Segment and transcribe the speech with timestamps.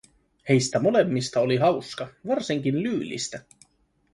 [0.49, 3.43] Heistä molemmista oli hauska, varsinkin Lyylistä.